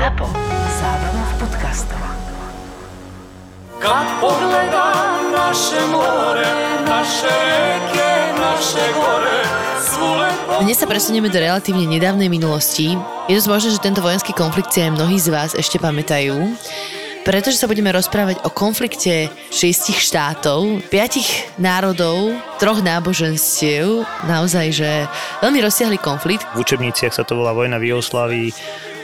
[0.00, 0.32] ZAPO.
[0.80, 2.00] Zábrná v podcastov.
[3.84, 9.44] Kad pogledam naše more, naše reke, naše gore.
[10.64, 12.96] Dnes sa presunieme do relatívne nedávnej minulosti.
[13.28, 16.48] Je dosť možné, že tento vojenský konflikt si aj mnohí z vás ešte pamätajú
[17.20, 24.90] pretože sa budeme rozprávať o konflikte šiestich štátov, piatich národov, troch náboženstiev, naozaj, že
[25.44, 26.48] veľmi rozsiahly konflikt.
[26.56, 28.48] V učebniciach sa to volá vojna v Jugoslávii,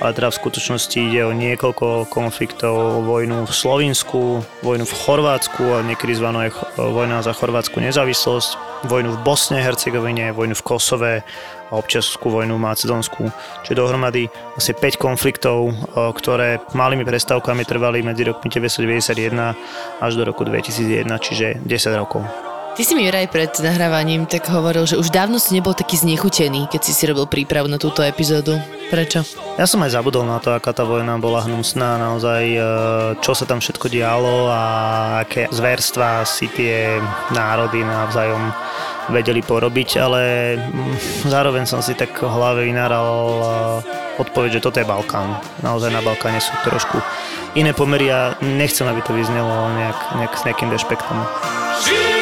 [0.00, 5.84] ale teda v skutočnosti ide o niekoľko konfliktov, vojnu v Slovensku, vojnu v Chorvátsku a
[5.84, 11.14] niekedy zvaná je vojna za chorvátsku nezávislosť, vojnu v Bosne, Hercegovine, vojnu v Kosove
[11.66, 13.22] a občasskú vojnu v Macedónsku.
[13.66, 19.57] Čiže dohromady asi 5 konfliktov, ktoré malými prestávkami trvali medzi rokmi 1991
[20.04, 22.22] až do roku 2001, čiže 10 rokov.
[22.76, 26.68] Ty si mi Juraj pred nahrávaním tak hovoril, že už dávno si nebol taký znechutený,
[26.68, 28.61] keď si si robil prípravu na túto epizódu.
[28.93, 29.25] Prečo?
[29.57, 32.61] Ja som aj zabudol na to, aká tá vojna bola hnusná, naozaj, e,
[33.25, 34.62] čo sa tam všetko dialo a
[35.24, 37.00] aké zverstva si tie
[37.32, 38.52] národy navzájom
[39.08, 40.22] vedeli porobiť, ale
[40.60, 43.44] mm, zároveň som si tak v hlave vynáral e,
[44.20, 45.41] odpoveď, že toto je Balkán.
[45.64, 47.00] Naozaj na Balkáne sú trošku
[47.56, 51.16] iné pomery a nechcem, aby to vyznelo nejak, nejak s nejakým dešpektom.
[51.80, 52.16] Živela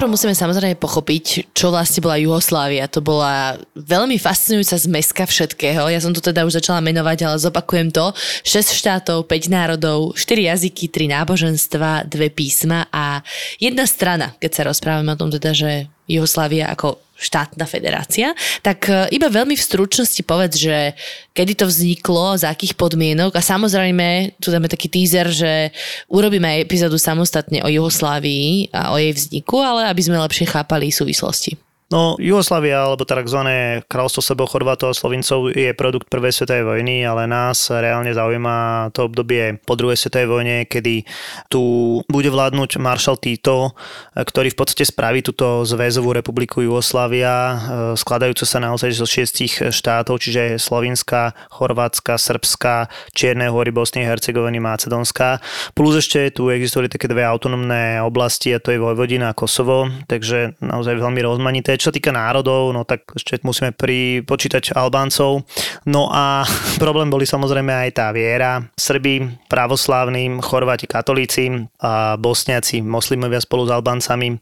[0.00, 2.88] Najprv musíme samozrejme pochopiť, čo vlastne bola Juhoslávia.
[2.88, 5.92] To bola veľmi fascinujúca zmeska všetkého.
[5.92, 8.08] Ja som to teda už začala menovať, ale zopakujem to.
[8.16, 13.20] 6 štátov, 5 národov, 4 jazyky, 3 náboženstva, 2 písma a
[13.60, 18.32] jedna strana, keď sa rozprávame o tom teda, že Juhoslávia ako štátna federácia,
[18.64, 20.96] tak e, iba veľmi v stručnosti povedz, že
[21.36, 25.70] kedy to vzniklo, za akých podmienok a samozrejme, tu dáme taký teaser, že
[26.08, 30.88] urobíme aj epizódu samostatne o Juhoslávii a o jej vzniku, ale aby sme lepšie chápali
[30.90, 31.69] súvislosti.
[31.90, 33.42] No, Jugoslavia, alebo tzv.
[33.90, 39.10] kráľstvo Srbov, Chorvátov a Slovincov je produkt prvej svetovej vojny, ale nás reálne zaujíma to
[39.10, 41.02] obdobie po druhej svetovej vojne, kedy
[41.50, 41.62] tu
[42.06, 43.74] bude vládnuť maršal Tito,
[44.14, 47.54] ktorý v podstate spraví túto zväzovú republiku Jugoslavia, e,
[47.98, 52.86] skladajúca sa naozaj zo šiestich štátov, čiže Slovinska, Chorvátska, Srbska,
[53.18, 55.42] Čierne hory, Bosny, Hercegoviny, Macedónska.
[55.74, 60.54] Plus ešte tu existovali také dve autonómne oblasti, a to je Vojvodina a Kosovo, takže
[60.62, 65.48] naozaj veľmi rozmanité čo sa týka národov, no tak ešte musíme pripočítať Albáncov.
[65.88, 66.44] No a
[66.82, 68.60] problém boli samozrejme aj tá viera.
[68.76, 71.48] Srbi, pravoslávni, Chorváti, katolíci
[71.80, 74.36] a Bosniaci, moslimovia spolu s Albáncami.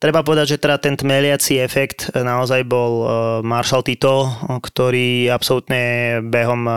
[0.00, 3.06] Treba povedať, že teda ten tmeliaci efekt naozaj bol e,
[3.44, 6.72] Marshall Tito, ktorý absolútne behom e,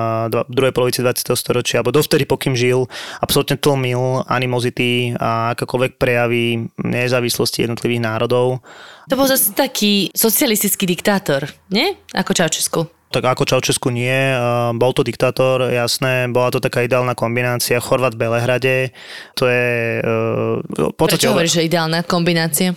[0.52, 1.32] druhej polovice 20.
[1.32, 2.84] storočia, alebo dovtedy pokým žil,
[3.24, 8.60] absolútne tlmil animozity a akékoľvek prejavy nezávislosti jednotlivých národov.
[9.08, 11.96] To bol zase taký socialistický diktátor, nie?
[12.12, 14.34] Ako Čaučesku tak ako Čaučesku nie,
[14.74, 18.90] bol to diktátor, jasné, bola to taká ideálna kombinácia, Chorvat v Belehrade,
[19.38, 20.02] to je...
[20.02, 22.74] Uh, Prečo hovoríš, že ideálna kombinácia?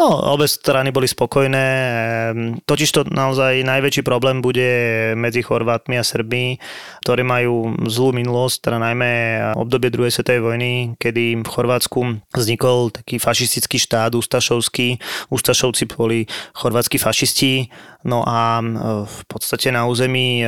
[0.00, 1.68] No, obe strany boli spokojné.
[2.64, 4.64] Totiž to naozaj najväčší problém bude
[5.12, 6.56] medzi Chorvátmi a Srbmi,
[7.04, 9.12] ktorí majú zlú minulosť, teda najmä
[9.60, 12.00] obdobie druhej svetovej vojny, kedy v Chorvátsku
[12.32, 14.96] vznikol taký fašistický štát Ústašovský.
[15.28, 16.24] Ústašovci boli
[16.56, 17.68] chorvátsky fašisti,
[18.04, 18.60] no a
[19.04, 20.44] v podstate na území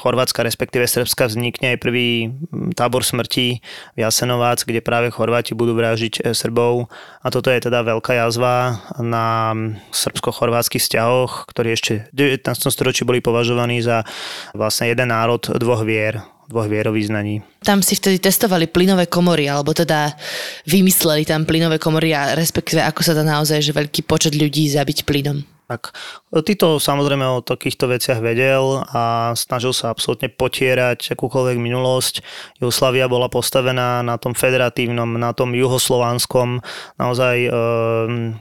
[0.00, 2.32] Chorvátska, respektíve Srbska vznikne aj prvý
[2.72, 3.60] tábor smrti
[3.94, 6.88] v Jasenovác, kde práve Chorváti budú vražiť e, Srbov
[7.20, 9.52] a toto je teda veľká jazva na
[9.92, 12.48] srbsko-chorvátskych vzťahoch, ktorí ešte v 19.
[12.72, 14.04] storočí boli považovaní za
[14.56, 17.46] vlastne jeden národ dvoch vier dvoch vierovýznaní.
[17.62, 20.10] Tam si vtedy testovali plynové komory, alebo teda
[20.66, 25.06] vymysleli tam plynové komory a respektíve ako sa dá naozaj, že veľký počet ľudí zabiť
[25.06, 25.46] plynom.
[25.70, 25.94] Tak
[26.42, 32.26] Tito samozrejme o takýchto veciach vedel a snažil sa absolútne potierať akúkoľvek minulosť.
[32.58, 36.58] Jugoslavia bola postavená na tom federatívnom, na tom juhoslovanskom,
[36.98, 37.50] naozaj e,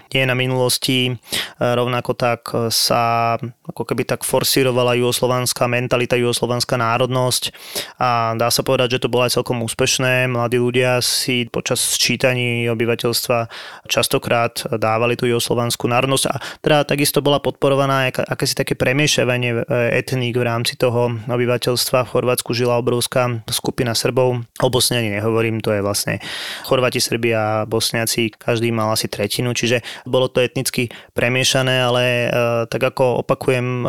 [0.09, 1.13] nie na minulosti.
[1.13, 1.13] E,
[1.61, 3.37] rovnako tak sa
[3.69, 7.53] ako keby tak forsírovala juhoslovanská mentalita, juhoslovanská národnosť
[8.01, 10.25] a dá sa povedať, že to bolo aj celkom úspešné.
[10.33, 13.45] Mladí ľudia si počas sčítaní obyvateľstva
[13.85, 16.35] častokrát dávali tú juhoslovanskú národnosť a
[16.65, 22.07] teda takisto to bola podporovaná akési také premiešavanie e, etník v rámci toho obyvateľstva.
[22.07, 24.47] V Chorvátsku žila obrovská skupina Srbov.
[24.63, 26.23] O Bosne ani nehovorím, to je vlastne
[26.63, 32.27] Chorváti, Srbi a Bosniaci, každý mal asi tretinu, čiže bolo to etnicky premiešané, ale e,
[32.71, 33.87] tak ako opakujem, e,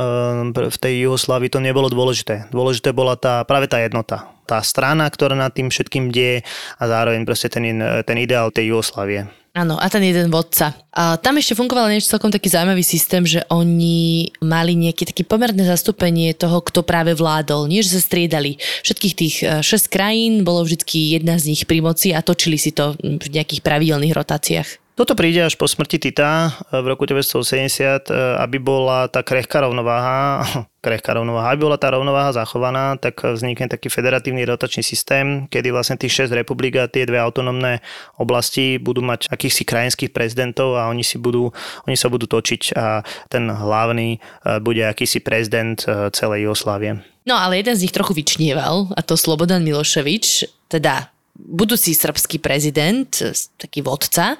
[0.66, 2.50] v tej Juhoslávii to nebolo dôležité.
[2.50, 6.42] Dôležité bola tá, práve tá jednota tá strana, ktorá nad tým všetkým deje
[6.76, 7.62] a zároveň proste ten,
[8.02, 9.30] ten ideál tej Jugoslávie.
[9.50, 10.78] Áno, a ten jeden vodca.
[10.94, 15.66] A tam ešte fungoval niečo celkom taký zaujímavý systém, že oni mali nejaké také pomerné
[15.66, 17.66] zastúpenie toho, kto práve vládol.
[17.66, 18.62] Nie, že sa striedali.
[18.86, 22.94] Všetkých tých 6 krajín bolo vždy jedna z nich pri moci a točili si to
[23.02, 24.89] v nejakých pravidelných rotáciách.
[25.00, 30.44] Toto príde až po smrti Tita v roku 1970, aby bola tá krehká rovnováha,
[30.84, 35.96] krehká rovnováha, aby bola tá rovnováha zachovaná, tak vznikne taký federatívny rotačný systém, kedy vlastne
[35.96, 37.80] tých 6 republik a tie dve autonómne
[38.20, 41.48] oblasti budú mať akýchsi krajinských prezidentov a oni, si budú,
[41.88, 43.00] oni sa budú točiť a
[43.32, 45.80] ten hlavný e, bude akýsi prezident
[46.12, 47.00] celej Jugoslávie.
[47.24, 51.08] No ale jeden z nich trochu vyčnieval a to Slobodan Miloševič, teda
[51.48, 53.08] budúci srbský prezident,
[53.56, 54.36] taký vodca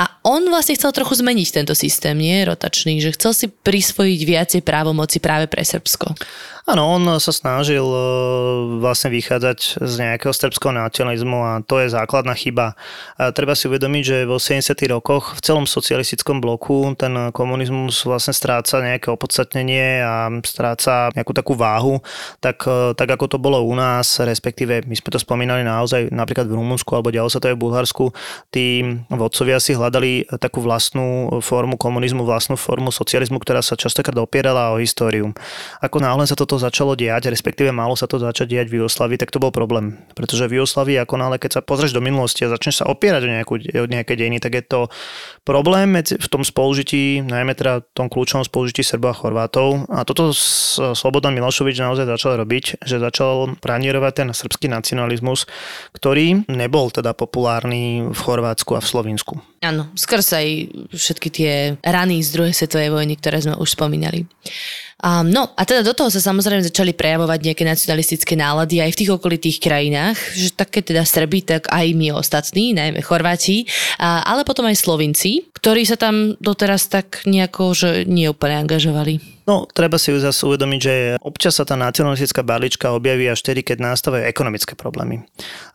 [0.00, 4.60] a on vlastne chcel trochu zmeniť tento systém, nie rotačný, že chcel si prisvojiť viacej
[4.64, 6.16] právomoci práve pre Srbsko.
[6.68, 8.00] Áno, on sa snažil e,
[8.84, 12.76] vlastne vychádzať z nejakého srbského nacionalizmu a to je základná chyba.
[13.16, 14.76] A treba si uvedomiť, že vo 70.
[14.92, 21.56] rokoch v celom socialistickom bloku ten komunizmus vlastne stráca nejaké opodstatnenie a stráca nejakú takú
[21.56, 22.04] váhu,
[22.44, 26.37] tak, e, tak ako to bolo u nás, respektíve my sme to spomínali naozaj napríklad
[26.46, 28.04] v Rumunsku alebo ďalej sa to aj v Bulharsku,
[28.54, 34.70] tí vodcovia si hľadali takú vlastnú formu komunizmu, vlastnú formu socializmu, ktorá sa častokrát opierala
[34.70, 35.32] o históriu.
[35.80, 39.32] Ako náhle sa toto začalo diať, respektíve malo sa to začať diať v Jugoslavii, tak
[39.32, 39.96] to bol problém.
[40.12, 43.30] Pretože v Jugoslavii, ako náhle, keď sa pozrieš do minulosti a začneš sa opierať o,
[43.32, 44.80] nejakú, o nejaké dejiny, tak je to
[45.48, 49.88] problém v tom spolužití, najmä teda v tom kľúčovom spolužití Srbov a Chorvátov.
[49.88, 55.48] A toto Slobodan Milošovič naozaj začal robiť, že začal pranierovať ten srbský nacionalizmus,
[55.96, 59.34] ktorý nebol teda populárny v Chorvátsku a v Slovensku.
[59.62, 60.48] Áno, skrz aj
[60.94, 61.52] všetky tie
[61.82, 64.26] rany z druhej svetovej vojny, ktoré sme už spomínali.
[64.98, 68.98] Um, no a teda do toho sa samozrejme začali prejavovať nejaké nacionalistické nálady aj v
[68.98, 73.62] tých okolitých krajinách, že také teda Srby, tak aj my ostatní, najmä Chorváti,
[74.02, 79.38] a, ale potom aj Slovinci, ktorí sa tam doteraz tak nejako, že nie úplne angažovali.
[79.48, 83.80] No, treba si zase uvedomiť, že občas sa tá nacionalistická balíčka objaví až vtedy, keď
[83.80, 85.24] nastávajú ekonomické problémy.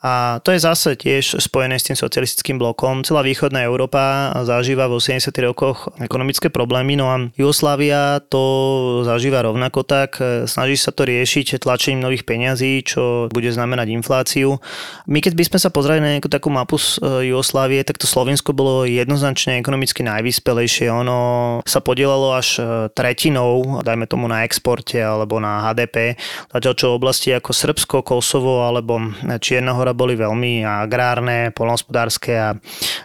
[0.06, 3.02] A to je zase tiež spojené s tým socialistickým blokom.
[3.02, 5.34] Celá východná Európa zažíva vo 70.
[5.42, 10.18] rokoch ekonomické problémy, no a Jugoslávia to zažíva rovnako tak.
[10.50, 14.58] Snaží sa to riešiť tlačením nových peňazí, čo bude znamenať infláciu.
[15.06, 18.10] My keď by sme sa pozreli na nejakú takú mapu z e, Jugoslávie, tak to
[18.10, 20.90] Slovensko bolo jednoznačne ekonomicky najvyspelejšie.
[20.90, 21.20] Ono
[21.64, 22.62] sa podielalo až e,
[22.92, 26.16] tretinou dajme tomu na exporte alebo na HDP,
[26.50, 29.00] zatiaľ čo oblasti ako Srbsko, Kosovo alebo
[29.40, 32.56] Čierna hora boli veľmi agrárne, polnohospodárske a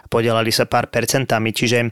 [0.07, 1.51] podielali sa pár percentami.
[1.51, 1.89] Čiže e,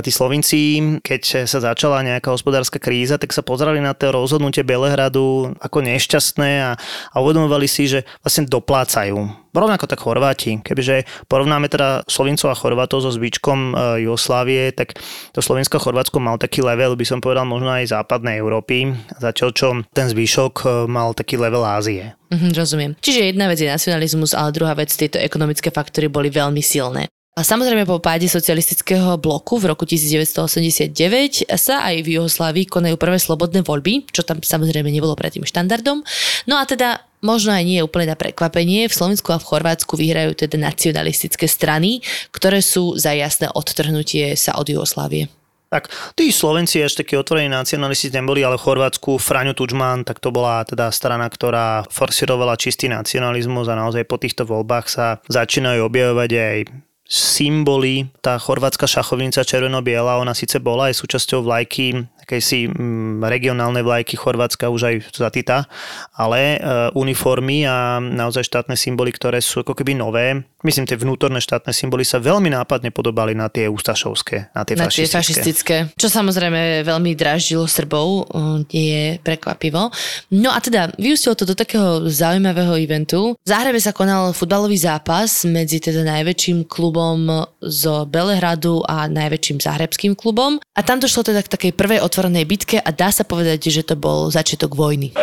[0.00, 0.58] tí Slovinci,
[1.02, 6.50] keď sa začala nejaká hospodárska kríza, tak sa pozerali na to rozhodnutie Belehradu ako nešťastné
[6.62, 6.70] a,
[7.10, 10.62] a uvedomovali si, že vlastne doplácajú Rovnako tak Chorváti.
[10.62, 14.94] Kebyže porovnáme teda Slovincov a Chorvátov so zvyčkom e, Jugoslávie, tak
[15.34, 19.50] to Slovensko a Chorvátsko mal taký level, by som povedal, možno aj západnej Európy, zatiaľ
[19.50, 22.14] čo ten zvyšok e, mal taký level Ázie.
[22.30, 22.92] Mhm, rozumiem.
[23.02, 27.10] Čiže jedna vec je nacionalizmus, ale druhá vec, tieto ekonomické faktory boli veľmi silné.
[27.38, 33.22] A samozrejme po páde socialistického bloku v roku 1989 sa aj v Juhoslávii konajú prvé
[33.22, 36.02] slobodné voľby, čo tam samozrejme nebolo predtým štandardom.
[36.50, 39.94] No a teda možno aj nie je úplne na prekvapenie, v Slovensku a v Chorvátsku
[39.94, 42.02] vyhrajú teda nacionalistické strany,
[42.34, 45.30] ktoré sú za jasné odtrhnutie sa od Juhoslávie.
[45.70, 45.86] Tak,
[46.18, 50.66] tí Slovenci až takí otvorení nacionalisti neboli, ale v Chorvátsku Fraňo Tudžman, tak to bola
[50.66, 56.89] teda strana, ktorá forsirovala čistý nacionalizmus a naozaj po týchto voľbách sa začínajú objavovať aj
[57.10, 58.06] symboly.
[58.22, 64.70] Tá chorvátska šachovnica červeno-biela, ona síce bola aj súčasťou vlajky akejsi mm, regionálnej vlajky Chorvátska
[64.70, 65.66] už aj za Tita,
[66.14, 66.58] ale e,
[66.94, 72.06] uniformy a naozaj štátne symboly, ktoré sú ako keby nové, myslím, tie vnútorné štátne symboly
[72.06, 75.10] sa veľmi nápadne podobali na tie ústašovské, na tie na fašistické.
[75.10, 75.76] Tie fašistické.
[75.98, 78.30] Čo samozrejme veľmi draždilo Srbov,
[78.70, 79.90] je prekvapivo.
[80.38, 83.34] No a teda vyústilo to do takého zaujímavého eventu.
[83.42, 90.12] V Záhrebe sa konal futbalový zápas medzi teda najväčším klubom z Belehradu a najväčším záhrebským
[90.14, 90.62] klubom.
[90.76, 93.80] A tam došlo teda k takej prvej otvorenej otvorenej bitke a dá sa povedať, že
[93.80, 95.16] to bol začiatok vojny.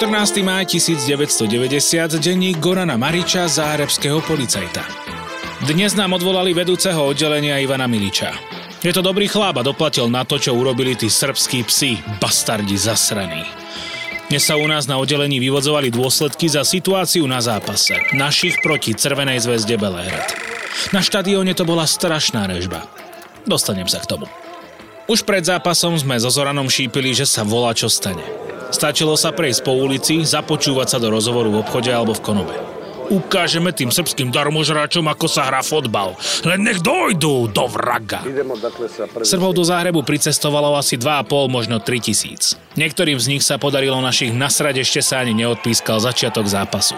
[0.00, 0.40] 14.
[0.40, 4.80] maj 1990, denník Gorana Mariča, záhrebského policajta.
[5.68, 8.32] Dnes nám odvolali vedúceho oddelenia Ivana Miliča.
[8.80, 13.44] Je to dobrý chlap a doplatil na to, čo urobili tí srbskí psi, bastardi zasraní.
[14.30, 17.98] Dnes sa u nás na oddelení vyvodzovali dôsledky za situáciu na zápase.
[18.14, 20.30] Našich proti Crvenej zväzde Belehrad.
[20.94, 22.86] Na štadióne to bola strašná režba.
[23.42, 24.30] Dostanem sa k tomu.
[25.10, 28.22] Už pred zápasom sme so Zoranom šípili, že sa volá čo stane.
[28.70, 32.69] Stačilo sa prejsť po ulici, započúvať sa do rozhovoru v obchode alebo v konobe.
[33.10, 36.14] Ukážeme tým srbským darmožráčom, ako sa hrá fotbal.
[36.46, 38.22] Len nech dojdú do vraga.
[39.26, 42.54] Srbov do Záhrebu pricestovalo asi 2,5, možno 3 tisíc.
[42.78, 46.94] Niektorým z nich sa podarilo našich nasrať, ešte sa ani neodpískal začiatok zápasu.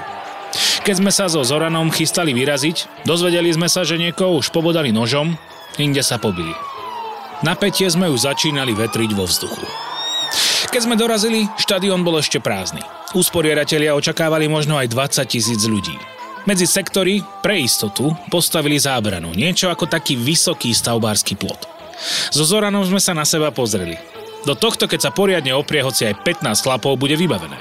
[0.85, 5.33] Keď sme sa so Zoranom chystali vyraziť, dozvedeli sme sa, že niekoho už pobodali nožom,
[5.81, 6.53] inde sa pobili.
[7.41, 9.65] Napätie sme už začínali vetriť vo vzduchu.
[10.69, 12.85] Keď sme dorazili, štadión bol ešte prázdny.
[13.13, 15.93] Usporiadatelia očakávali možno aj 20 tisíc ľudí.
[16.49, 21.69] Medzi sektory pre istotu postavili zábranu, niečo ako taký vysoký stavbársky plot.
[22.33, 23.95] So Zoranom sme sa na seba pozreli.
[24.43, 27.61] Do tohto, keď sa poriadne oprie, hoci aj 15 chlapov, bude vybavené.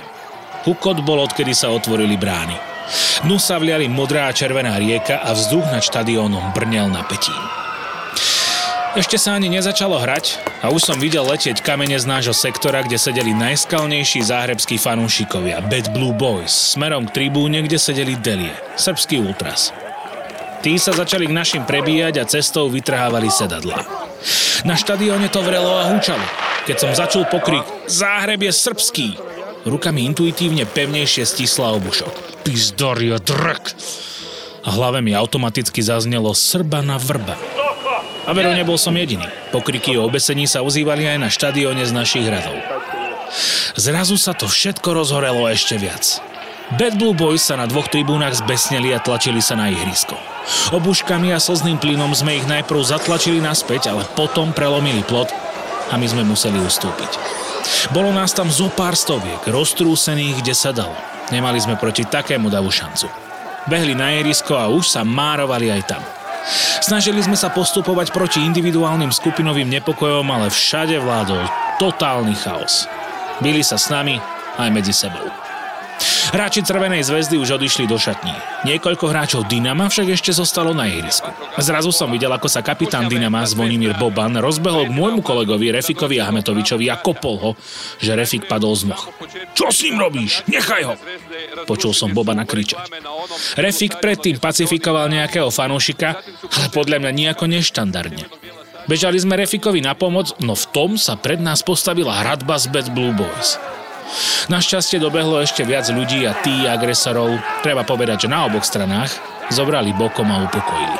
[0.66, 2.58] Hukot bol, odkedy sa otvorili brány.
[3.28, 7.61] Dnu sa vliali modrá a červená rieka a vzduch nad štadiónom brnel napätím.
[8.92, 13.00] Ešte sa ani nezačalo hrať a už som videl letieť kamene z nášho sektora, kde
[13.00, 19.72] sedeli najskalnejší záhrebskí fanúšikovia, Bad Blue Boys, smerom k tribúne, kde sedeli Delie, srbský ultras.
[20.60, 23.80] Tí sa začali k našim prebíjať a cestou vytrhávali sedadla.
[24.68, 26.28] Na štadióne to vrelo a húčalo.
[26.68, 29.08] Keď som začul pokrik Záhreb je srbský,
[29.72, 32.44] ruka mi intuitívne pevnejšie stisla obušok.
[32.44, 33.72] Pizdorio drk!
[34.62, 37.40] A hlave mi automaticky zaznelo Srba na vrba.
[38.26, 39.26] A veru nebol som jediný.
[39.50, 42.58] Pokriky o obesení sa ozývali aj na štadióne z našich hradov.
[43.74, 46.22] Zrazu sa to všetko rozhorelo ešte viac.
[46.78, 50.16] Bad Blue Boys sa na dvoch tribúnach zbesneli a tlačili sa na ihrisko.
[50.72, 55.28] Obuškami a slzným plynom sme ich najprv zatlačili naspäť, ale potom prelomili plot
[55.92, 57.12] a my sme museli ustúpiť.
[57.92, 60.96] Bolo nás tam zo pár stoviek, roztrúsených, kde sa dalo.
[61.28, 63.12] Nemali sme proti takému davu šancu.
[63.68, 66.04] Behli na ihrisko a už sa márovali aj tam.
[66.82, 71.46] Snažili sme sa postupovať proti individuálnym skupinovým nepokojom, ale všade vládol
[71.78, 72.90] totálny chaos.
[73.42, 74.18] Byli sa s nami
[74.58, 75.51] aj medzi sebou.
[76.32, 78.32] Hráči Červenej zväzdy už odišli do šatní.
[78.64, 81.28] Niekoľko hráčov Dynama však ešte zostalo na ihrisku.
[81.60, 86.88] Zrazu som videl, ako sa kapitán Dynama Zvonimír Boban rozbehol k môjmu kolegovi Refikovi Ahmetovičovi
[86.88, 87.52] a kopol ho,
[88.00, 89.04] že Refik padol z moh.
[89.52, 90.48] Čo s ním robíš?
[90.48, 90.96] Nechaj ho!
[91.68, 92.88] Počul som Bobana kričať.
[93.60, 98.24] Refik predtým pacifikoval nejakého fanúšika, ale podľa mňa nejako neštandardne.
[98.90, 102.88] Bežali sme Refikovi na pomoc, no v tom sa pred nás postavila hradba z Bad
[102.96, 103.60] Blue Boys.
[104.50, 109.14] Našťastie dobehlo ešte viac ľudí a tí agresorov, treba povedať, že na oboch stranách,
[109.54, 111.00] zobrali bokom a upokojili.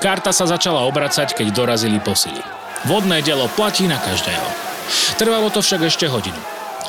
[0.00, 2.40] Karta sa začala obracať, keď dorazili posily.
[2.88, 4.48] Vodné delo platí na každého.
[5.20, 6.40] Trvalo to však ešte hodinu.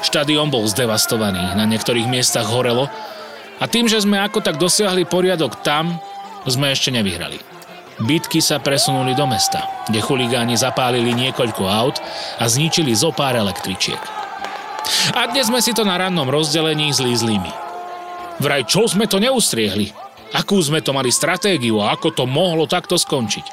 [0.02, 2.90] Štadión bol zdevastovaný, na niektorých miestach horelo
[3.62, 6.02] a tým, že sme ako tak dosiahli poriadok tam,
[6.48, 7.38] sme ešte nevyhrali.
[8.02, 12.02] Bitky sa presunuli do mesta, kde chuligáni zapálili niekoľko aut
[12.42, 14.21] a zničili zo pár električiek.
[15.12, 17.52] A dnes sme si to na rannom rozdelení zlí zlými.
[18.42, 19.94] Vraj čo sme to neustriehli?
[20.32, 23.46] Akú sme to mali stratégiu a ako to mohlo takto skončiť?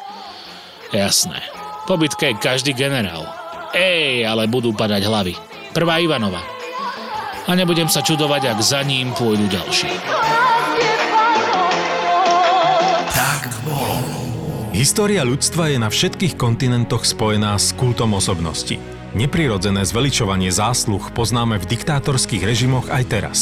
[0.94, 1.42] Jasné.
[1.85, 3.26] Po bitke je každý generál.
[3.75, 5.35] Ej, ale budú padať hlavy.
[5.76, 6.40] Prvá Ivanova.
[7.49, 9.88] A nebudem sa čudovať, ak za ním pôjdu ďalší.
[14.78, 18.98] História ľudstva je na všetkých kontinentoch spojená s kultom osobnosti.
[19.16, 23.38] Neprirodzené zveličovanie zásluh poznáme v diktátorských režimoch aj teraz.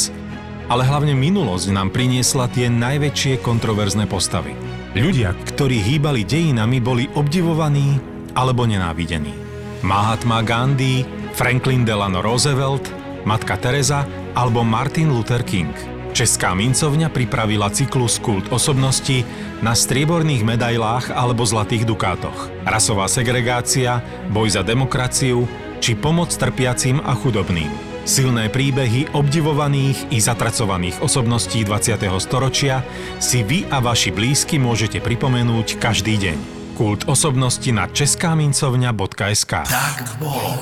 [0.71, 4.55] Ale hlavne minulosť nám priniesla tie najväčšie kontroverzné postavy.
[4.95, 7.99] Ľudia, ktorí hýbali dejinami, boli obdivovaní
[8.31, 9.35] alebo nenávidení.
[9.83, 11.03] Mahatma Gandhi,
[11.35, 12.87] Franklin Delano Roosevelt,
[13.27, 15.71] Matka Teresa alebo Martin Luther King–
[16.17, 19.21] Česká mincovňa pripravila cyklus Kult osobnosti
[19.61, 22.49] na strieborných medailách alebo zlatých dukátoch.
[22.65, 24.01] Rasová segregácia,
[24.33, 25.45] boj za demokraciu
[25.77, 27.69] či pomoc trpiacim a chudobným.
[28.09, 32.09] Silné príbehy obdivovaných i zatracovaných osobností 20.
[32.17, 32.81] storočia
[33.21, 36.37] si vy a vaši blízky môžete pripomenúť každý deň.
[36.81, 40.57] Kult osobnosti na českámincovňa.sk Tak bolo.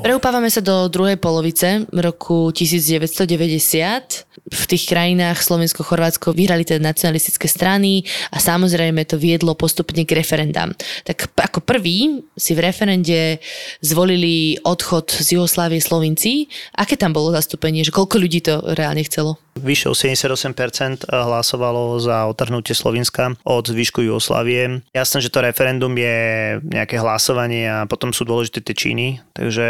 [0.00, 4.25] Preupávame sa do druhej polovice roku 1990.
[4.46, 10.16] V tých krajinách Slovensko, Chorvátsko vyhrali teda nacionalistické strany a samozrejme to viedlo postupne k
[10.16, 10.76] referendám.
[11.02, 13.40] Tak ako prvý si v referende
[13.80, 16.46] zvolili odchod z Jugoslávie Slovinci.
[16.76, 17.82] Aké tam bolo zastúpenie?
[17.82, 19.40] Že koľko ľudí to reálne chcelo?
[19.56, 24.84] Vyše 78% hlasovalo za otrhnutie Slovenska od zvyšku Jugoslávie.
[24.92, 26.16] Jasné, že to referendum je
[26.60, 29.06] nejaké hlasovanie a potom sú dôležité tie činy.
[29.32, 29.66] Takže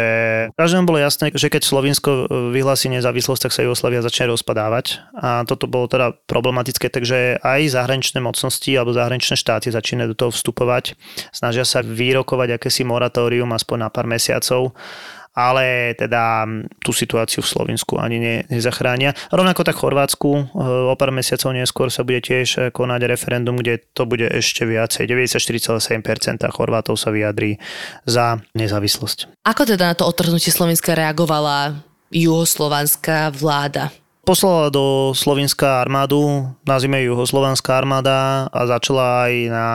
[0.59, 4.85] každému bolo jasné, že keď Slovensko vyhlási nezávislosť, tak sa Jugoslávia začne rozpadávať.
[5.13, 10.31] A toto bolo teda problematické, takže aj zahraničné mocnosti alebo zahraničné štáty začínajú do toho
[10.33, 10.97] vstupovať.
[11.29, 14.73] Snažia sa vyrokovať akési moratórium aspoň na pár mesiacov
[15.37, 16.49] ale teda
[16.81, 19.13] tú situáciu v Slovensku ani ne, nezachránia.
[19.29, 20.41] Rovnako tak v Chorvátsku e,
[20.89, 25.05] o pár mesiacov neskôr sa bude tiež e, konať referendum, kde to bude ešte viacej.
[25.05, 27.61] 94,7% Chorvátov sa vyjadrí
[28.09, 29.45] za nezávislosť.
[29.45, 33.93] Ako teda na to otrhnutie Slovenska reagovala juhoslovanská vláda?
[34.27, 39.67] Poslala do Slovenska armádu, nazvime ju Juhoslovanská armáda a začala aj na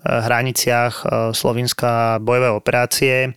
[0.00, 1.04] hraniciach e,
[1.34, 3.34] Slovenska bojové operácie.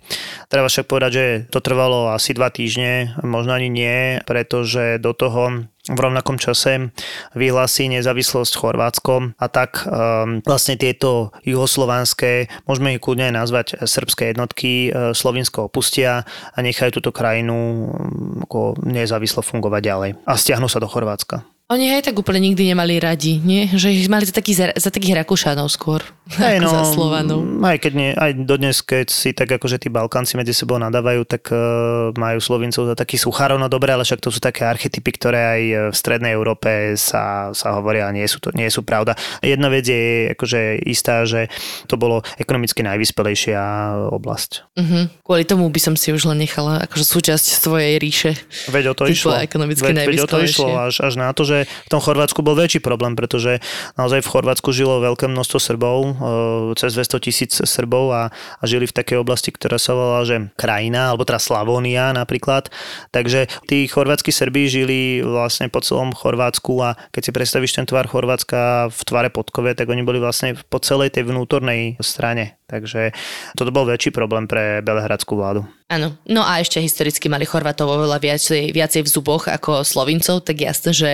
[0.48, 5.66] Treba však povedať, že to trvalo asi dva týždne, možno ani nie, pretože do toho
[5.84, 6.96] v rovnakom čase
[7.36, 14.96] vyhlási nezávislosť Chorvátsko a tak um, vlastne tieto juhoslovanské, môžeme ich kľudne nazvať srbské jednotky,
[15.12, 16.24] Slovinsko opustia
[16.56, 21.44] a nechajú túto krajinu um, ako nezávislo fungovať ďalej a stiahnu sa do Chorvátska.
[21.74, 23.66] Oni aj tak úplne nikdy nemali radi, nie?
[23.66, 26.06] Že ich mali za, taký, za, za takých Rakúšanov skôr,
[26.38, 27.42] ako no, za Slovanov.
[27.66, 31.50] Aj keď nie, aj dodnes, keď si tak akože tí Balkánci medzi sebou nadávajú, tak
[31.50, 35.40] uh, majú Slovincov za takých suchárov, no dobre, ale však to sú také archetypy, ktoré
[35.42, 39.18] aj v strednej Európe sa, sa hovoria a nie sú, to, nie sú pravda.
[39.42, 41.50] Jedna vec je akože istá, že
[41.90, 43.62] to bolo ekonomicky najvyspelejšia
[44.14, 44.52] oblasť.
[44.78, 45.10] Uh-huh.
[45.26, 48.38] Kvôli tomu by som si už len nechala akože súčasť svojej ríše.
[48.70, 49.34] Veď o to išlo.
[49.42, 52.56] Ekonomicky veď, veď o to išlo až, až na to, že v tom Chorvátsku bol
[52.56, 53.60] väčší problém, pretože
[53.96, 56.12] naozaj v Chorvátsku žilo veľké množstvo Srbov, e,
[56.80, 61.12] cez 200 tisíc Srbov a, a žili v takej oblasti, ktorá sa volala, že krajina,
[61.14, 62.72] alebo teda Slavónia napríklad.
[63.12, 68.08] Takže tí chorvátsky Srbi žili vlastne po celom Chorvátsku a keď si predstavíš ten tvar
[68.08, 72.63] Chorvátska v tvare podkove, tak oni boli vlastne po celej tej vnútornej strane.
[72.74, 73.14] Takže
[73.54, 75.70] toto bol väčší problém pre belehradskú vládu.
[75.94, 80.58] Áno, no a ešte historicky mali Chorvatov oveľa viacej, viacej v zuboch ako Slovincov, tak
[80.58, 81.12] jasné, že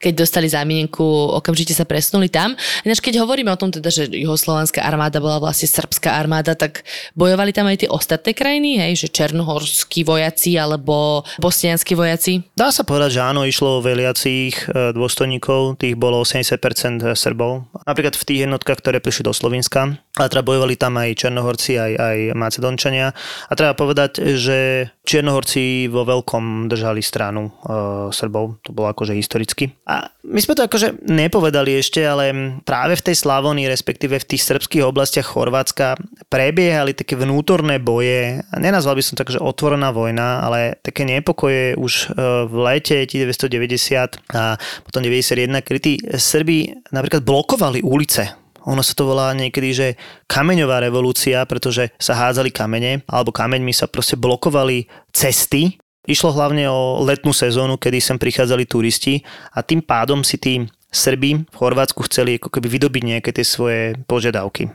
[0.00, 1.04] keď dostali zámienku,
[1.36, 2.56] okamžite sa presunuli tam.
[2.80, 6.80] Ináč keď hovoríme o tom teda, že juhoslovanská armáda bola vlastne srbská armáda, tak
[7.12, 12.40] bojovali tam aj tie ostatné krajiny, hej, že černohorskí vojaci alebo bosnianskí vojaci?
[12.56, 17.68] Dá sa povedať, že áno, išlo o veliacich e, dôstojníkov, tých bolo 80% Srbov.
[17.84, 21.92] Napríklad v tých jednotkách, ktoré prišli do Slovenska, ale teda bojovali tam aj Černohorci, aj,
[21.98, 23.10] aj Macedončania.
[23.48, 29.74] A treba povedať, že Čiernohorci vo veľkom držali stranu uh, Srbov, to bolo akože historicky.
[29.90, 32.30] A my sme to akože nepovedali ešte, ale
[32.62, 35.98] práve v tej Slavonii, respektíve v tých srbských oblastiach Chorvátska
[36.30, 38.46] prebiehali také vnútorné boje.
[38.54, 44.38] Nenazval by som tak, že otvorená vojna, ale také nepokoje už uh, v lete 1990
[44.38, 44.54] a
[44.86, 49.88] potom 91, kedy tí Srbi napríklad blokovali ulice ono sa to volá niekedy, že
[50.30, 55.78] kameňová revolúcia, pretože sa hádzali kamene, alebo kameňmi sa proste blokovali cesty.
[56.02, 59.22] Išlo hlavne o letnú sezónu, kedy sem prichádzali turisti
[59.54, 63.96] a tým pádom si tí Srbi v Chorvátsku chceli ako keby vydobiť nejaké tie svoje
[64.04, 64.68] požiadavky.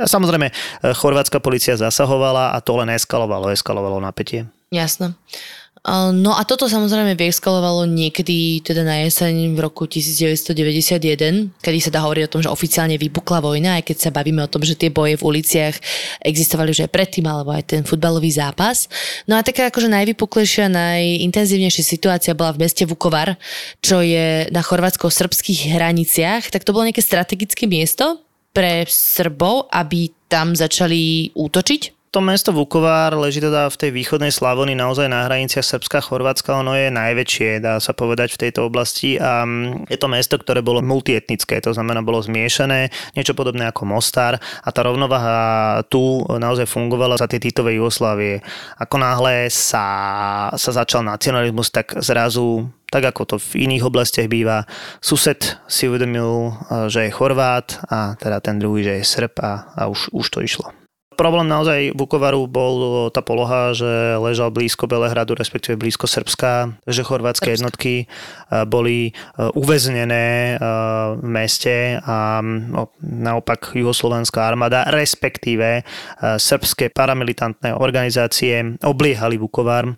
[0.00, 0.52] A samozrejme, e,
[0.96, 4.50] chorvátska policia zasahovala a to len eskalovalo, eskalovalo napätie.
[4.72, 5.14] Jasné.
[5.88, 12.04] No a toto samozrejme vyeskalovalo niekedy teda na jeseň v roku 1991, kedy sa dá
[12.04, 14.92] hovoriť o tom, že oficiálne vypukla vojna, aj keď sa bavíme o tom, že tie
[14.92, 15.80] boje v uliciach
[16.20, 18.92] existovali už aj predtým, alebo aj ten futbalový zápas.
[19.24, 23.40] No a taká akože najvypuklejšia, najintenzívnejšia situácia bola v meste Vukovar,
[23.80, 28.20] čo je na chorvátsko-srbských hraniciach, tak to bolo nejaké strategické miesto
[28.52, 34.74] pre Srbov, aby tam začali útočiť to mesto Vukovár leží teda v tej východnej Slavony
[34.74, 39.14] naozaj na hraniciach Srbska, Chorvátska, ono je najväčšie, dá sa povedať, v tejto oblasti.
[39.14, 43.86] A mm, je to mesto, ktoré bolo multietnické, to znamená bolo zmiešané, niečo podobné ako
[43.86, 44.42] Mostar.
[44.42, 48.42] A tá rovnováha tu naozaj fungovala za tie Titové Jugoslávie.
[48.82, 49.86] Ako náhle sa,
[50.58, 54.66] sa začal nacionalizmus, tak zrazu tak ako to v iných oblastiach býva,
[54.98, 56.58] sused si uvedomil,
[56.90, 60.42] že je Chorvát a teda ten druhý, že je Srb a, a už, už to
[60.42, 60.79] išlo
[61.20, 67.52] problém naozaj Vukovaru bol tá poloha, že ležal blízko Belehradu, respektíve blízko Srbska, že chorvátske
[67.52, 70.58] jednotky eh, boli eh, uväznené eh,
[71.20, 75.82] v meste a no, naopak juhoslovenská armáda, respektíve
[76.20, 79.92] srbské paramilitantné organizácie obliehali Vukovar.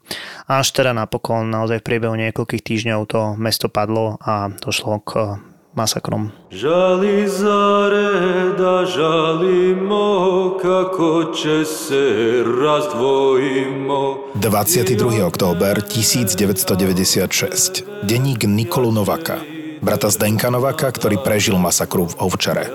[0.48, 5.38] Až teda napokon naozaj v priebehu niekoľkých týždňov to mesto padlo a došlo k
[5.74, 6.30] masakrom.
[6.50, 14.18] Žali zareda, žalimo, kako će se razdvojimo.
[14.34, 15.22] 22.
[15.22, 17.82] október 1996.
[18.02, 19.36] Deník Nikolu Novaka,
[19.82, 22.66] brata Zdenka Novaka, ktorý prežil masakru v Ovčare.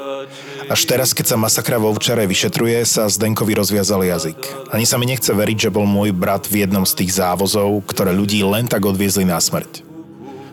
[0.68, 4.68] Až teraz, keď sa masakra v Ovčare vyšetruje, sa Zdenkovi rozviazal jazyk.
[4.68, 8.12] Ani sa mi nechce veriť, že bol môj brat v jednom z tých závozov, ktoré
[8.12, 9.87] ľudí len tak odviezli na smrť.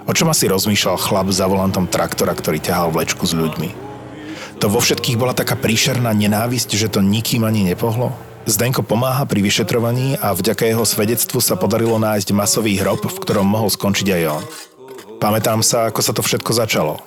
[0.04, 3.72] O čom asi rozmýšľal chlap za volantom traktora, ktorý ťahal vlečku s ľuďmi?
[4.60, 8.12] To vo všetkých bola taká príšerná nenávisť, že to nikým ani nepohlo?
[8.44, 13.48] Zdenko pomáha pri vyšetrovaní a vďaka jeho svedectvu sa podarilo nájsť masový hrob, v ktorom
[13.48, 14.44] mohol skončiť aj on.
[15.16, 17.00] Pamätám sa, ako sa to všetko začalo.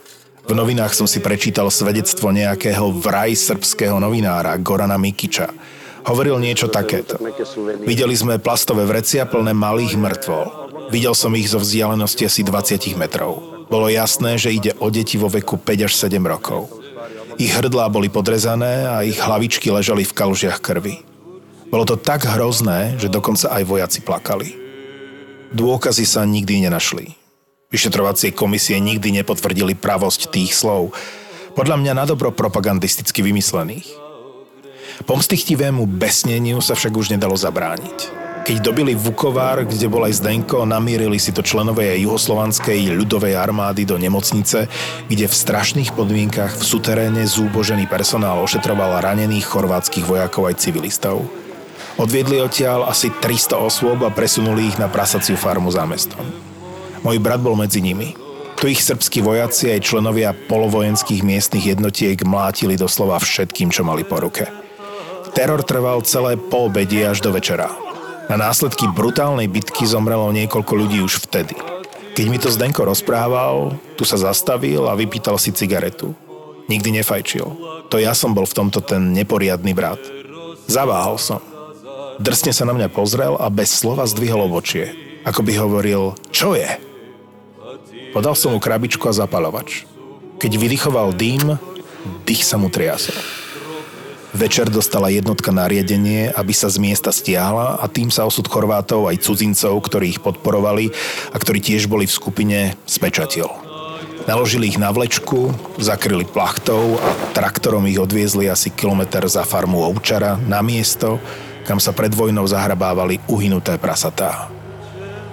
[0.49, 5.53] V novinách som si prečítal svedectvo nejakého vraj srbského novinára Gorana Mikiča.
[6.10, 7.21] Hovoril niečo takéto.
[7.86, 10.66] Videli sme plastové vrecia plné malých mŕtvol.
[10.88, 13.43] Videl som ich zo vzdialenosti asi 20 metrov.
[13.67, 16.71] Bolo jasné, že ide o deti vo veku 5 až 7 rokov.
[17.36, 21.04] Ich hrdlá boli podrezané a ich hlavičky ležali v kalužiach krvi.
[21.67, 24.50] Bolo to tak hrozné, že dokonca aj vojaci plakali.
[25.52, 27.12] Dôkazy sa nikdy nenašli.
[27.67, 30.95] Vyšetrovacie komisie nikdy nepotvrdili pravosť tých slov,
[31.52, 33.91] podľa mňa na dobro propagandisticky vymyslených.
[35.04, 38.26] Pomstichtivému besneniu sa však už nedalo zabrániť.
[38.47, 43.99] Keď dobili Vukovár, kde bol aj Zdenko, namierili si to členové juhoslovanskej ľudovej armády do
[43.99, 44.71] nemocnice,
[45.12, 51.27] kde v strašných podmienkach v suteréne zúbožený personál ošetroval ranených chorvátskych vojakov aj civilistov.
[51.99, 56.23] Odviedli odtiaľ asi 300 osôb a presunuli ich na prasaciu farmu za mestom.
[57.03, 58.15] Môj brat bol medzi nimi.
[58.55, 64.23] Tu ich srbskí vojaci aj členovia polovojenských miestnych jednotiek mlátili doslova všetkým, čo mali po
[64.23, 64.47] ruke.
[65.36, 67.87] Teror trval celé po obede až do večera.
[68.27, 71.55] Na následky brutálnej bitky zomrelo niekoľko ľudí už vtedy.
[72.11, 76.11] Keď mi to Zdenko rozprával, tu sa zastavil a vypýtal si cigaretu.
[76.67, 77.47] Nikdy nefajčil.
[77.87, 80.03] To ja som bol v tomto ten neporiadny brat.
[80.67, 81.39] Zaváhal som.
[82.19, 84.91] Drsne sa na mňa pozrel a bez slova zdvihol obočie.
[85.23, 86.67] Ako by hovoril, čo je?
[88.11, 89.87] Podal som mu krabičku a zapalovač.
[90.35, 91.55] Keď vydychoval dým,
[92.27, 93.46] dých sa mu triasol.
[94.35, 99.23] Večer dostala jednotka nariadenie, aby sa z miesta stiahla a tým sa osud Chorvátov aj
[99.23, 100.91] cudzincov, ktorí ich podporovali
[101.31, 103.47] a ktorí tiež boli v skupine, spečatil.
[104.27, 110.35] Naložili ich na vlečku, zakryli plachtou a traktorom ich odviezli asi kilometr za farmu Ovčara
[110.35, 111.23] na miesto,
[111.63, 114.51] kam sa pred vojnou zahrabávali uhynuté prasatá.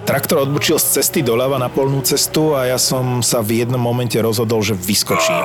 [0.07, 4.15] Traktor odbočil z cesty doľava na polnú cestu a ja som sa v jednom momente
[4.21, 5.43] rozhodol, že vyskočím.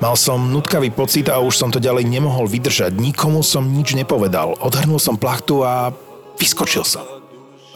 [0.00, 2.96] Mal som nutkavý pocit a už som to ďalej nemohol vydržať.
[2.96, 4.56] Nikomu som nič nepovedal.
[4.64, 5.92] Odhrnul som plachtu a
[6.40, 7.04] vyskočil som.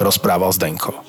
[0.01, 1.05] Rozprával Zdenko.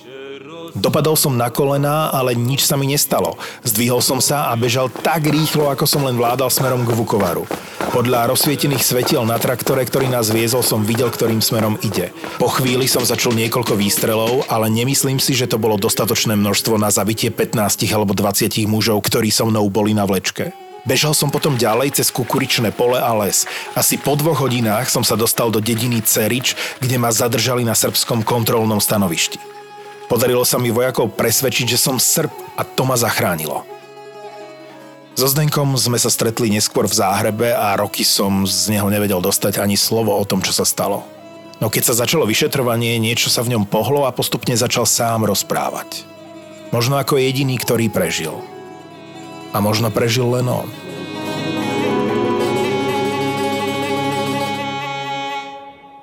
[0.76, 3.40] Dopadol som na kolena, ale nič sa mi nestalo.
[3.64, 7.48] Zdvihol som sa a bežal tak rýchlo, ako som len vládal smerom k Vukovaru.
[7.96, 12.12] Podľa rozsvietených svetiel na traktore, ktorý nás viezol, som videl, ktorým smerom ide.
[12.44, 16.92] Po chvíli som začul niekoľko výstrelov, ale nemyslím si, že to bolo dostatočné množstvo na
[16.92, 17.56] zabitie 15
[17.96, 20.65] alebo 20 mužov, ktorí so mnou boli na vlečke.
[20.86, 23.50] Bežal som potom ďalej cez kukuričné pole a les.
[23.74, 28.22] Asi po dvoch hodinách som sa dostal do dediny Cerič, kde ma zadržali na srbskom
[28.22, 29.42] kontrolnom stanovišti.
[30.06, 33.66] Podarilo sa mi vojakov presvedčiť, že som Srb a to ma zachránilo.
[35.18, 39.58] So Zdenkom sme sa stretli neskôr v Záhrebe a roky som z neho nevedel dostať
[39.58, 41.02] ani slovo o tom, čo sa stalo.
[41.58, 46.06] No keď sa začalo vyšetrovanie, niečo sa v ňom pohlo a postupne začal sám rozprávať.
[46.70, 48.38] Možno ako jediný, ktorý prežil.
[49.56, 50.68] A možno prežil len on.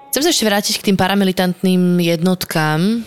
[0.09, 3.05] Chcem sa ešte vrátiť k tým paramilitantným jednotkám,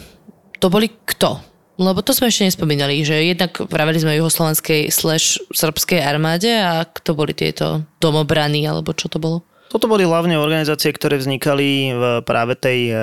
[0.61, 1.41] to boli kto?
[1.81, 7.17] Lebo to sme ešte nespomínali, že jednak pravili sme juhoslovanskej slash srbskej armáde a kto
[7.17, 9.41] boli tieto domobrany, alebo čo to bolo?
[9.75, 12.93] Toto boli hlavne organizácie, ktoré vznikali v práve tej e,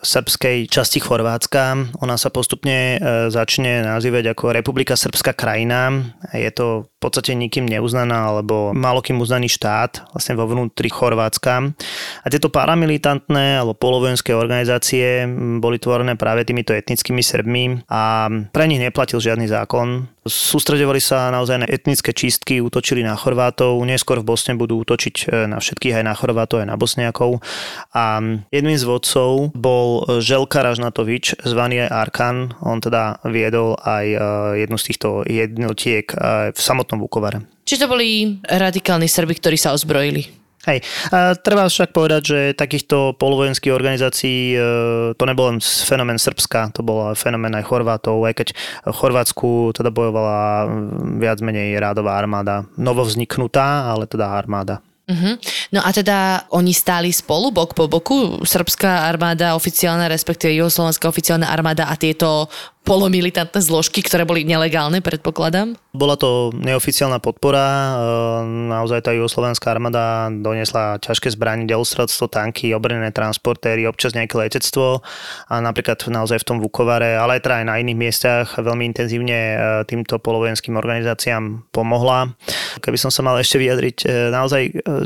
[0.00, 1.92] srbskej časti Chorvátska.
[2.00, 5.92] Ona sa postupne e, začne nazývať ako Republika Srbská krajina.
[6.32, 11.68] Je to v podstate nikým neuznaná alebo malokým uznaný štát vlastne vo vnútri Chorvátska.
[12.24, 15.28] A tieto paramilitantné alebo polovojenské organizácie
[15.60, 20.08] boli tvorené práve týmito etnickými Srbmi a pre nich neplatil žiadny zákon.
[20.22, 25.50] Sústredovali sa naozaj na etnické čistky, útočili na Chorvátov, neskôr v Bosne budú útočiť e,
[25.50, 27.42] na všetkých, aj na Chorvátov, aj na Bosniakov.
[27.90, 28.22] A
[28.54, 32.36] jedným z vodcov bol Želka Ražnatovič, zvaný aj Arkan.
[32.62, 34.18] On teda viedol aj e,
[34.62, 37.42] jednu z týchto jednotiek e, v samotnom Vukovare.
[37.66, 40.41] Čiže to boli radikálni Srby, ktorí sa ozbrojili.
[40.62, 44.58] Hej, a treba však povedať, že takýchto polovojenských organizácií e,
[45.18, 48.48] to nebol len fenomén Srbska, to bol fenomén aj Chorvátov, aj keď
[48.86, 50.70] v Chorvátsku teda bojovala
[51.18, 54.78] viac menej rádová armáda, novovzniknutá, ale teda armáda.
[55.02, 55.34] Uh-huh.
[55.74, 61.50] No a teda oni stáli spolu bok po boku, srbská armáda oficiálna, respektíve juhoslovenská oficiálna
[61.50, 62.46] armáda a tieto
[62.82, 65.78] polomilitantné zložky, ktoré boli nelegálne, predpokladám?
[65.94, 67.90] Bola to neoficiálna podpora, e,
[68.74, 75.04] naozaj tá jugoslovanská armáda donesla ťažké zbranie, delostredstvo, tanky, obrnené transportéry, občas nejaké letectvo
[75.46, 79.38] a napríklad naozaj v tom Vukovare, ale aj teda aj na iných miestach veľmi intenzívne
[79.38, 82.34] e, týmto polovojenským organizáciám pomohla.
[82.82, 84.62] Keby som sa mal ešte vyjadriť, e, naozaj,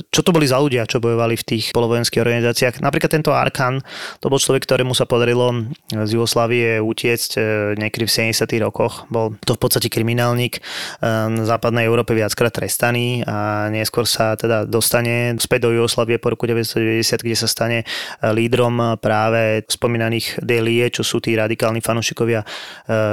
[0.08, 2.80] čo to boli za ľudia, čo bojovali v tých polovojenských organizáciách.
[2.80, 3.84] Napríklad tento Arkan,
[4.22, 7.30] to bol človek, ktorému sa podarilo z Jugoslávie utiecť
[7.74, 8.46] niekedy v 70.
[8.62, 9.10] rokoch.
[9.10, 10.62] Bol to v podstate kriminálnik,
[11.02, 16.46] v západnej Európe viackrát trestaný a neskôr sa teda dostane späť do Jugoslavie po roku
[16.46, 17.78] 1990, kde sa stane
[18.22, 22.46] lídrom práve spomínaných Delie, čo sú tí radikálni fanúšikovia e,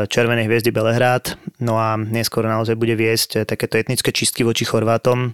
[0.08, 1.40] Červenej hviezdy Belehrad.
[1.64, 5.34] No a neskôr naozaj bude viesť takéto etnické čistky voči Chorvátom.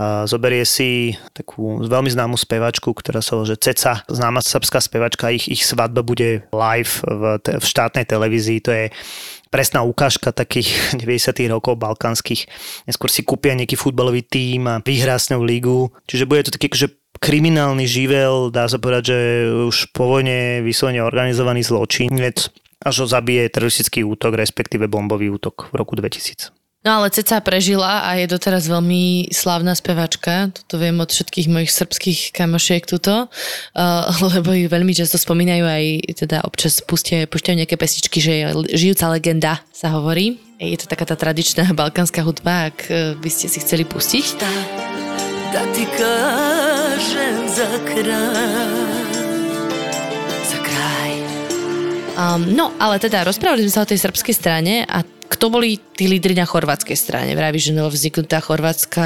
[0.00, 5.52] Zoberie si takú veľmi známu spevačku, ktorá sa volá, že Ceca, známa srbská spevačka, ich,
[5.52, 8.64] ich svadba bude live v, v štátnej televízii.
[8.64, 8.84] To je
[9.52, 11.36] presná ukážka takých 90.
[11.52, 12.48] rokov balkánskych.
[12.88, 15.92] Neskôr si kúpia nejaký futbalový tím a vyhrá s ňou lígu.
[16.08, 16.88] Čiže bude to taký akože
[17.20, 19.18] kriminálny živel, dá sa povedať, že
[19.68, 22.48] už po vojne vyslovene organizovaný zločinec
[22.82, 26.61] až ho zabije teroristický útok, respektíve bombový útok v roku 2000.
[26.82, 30.50] No ale Ceca prežila a je doteraz veľmi slávna spevačka.
[30.50, 35.84] Toto viem od všetkých mojich srbských kamošiek tuto, uh, lebo ju veľmi často spomínajú aj
[36.26, 40.42] teda občas pustia, pušťajú nejaké pesničky, že je žijúca legenda sa hovorí.
[40.58, 44.42] Je to taká tá tradičná balkánska hudba, ak uh, by ste si chceli pustiť.
[44.42, 44.52] Da,
[45.54, 49.14] da ti kažem za kraj,
[50.50, 51.12] za kraj.
[52.18, 56.04] Um, no, ale teda rozprávali sme sa o tej srbskej strane a kto boli tí
[56.04, 57.32] lídry na chorvátskej strane?
[57.32, 59.04] Vraví, že vzniknutá chorvátska